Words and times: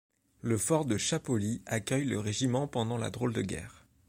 Le 0.41 0.57
fort 0.57 0.85
de 0.85 0.97
Chapoly 0.97 1.61
accueille 1.67 2.05
le 2.05 2.19
régiment 2.19 2.67
pendant 2.67 2.97
la 2.97 3.11
Drôle 3.11 3.33
de 3.33 3.43
guerre. 3.43 3.85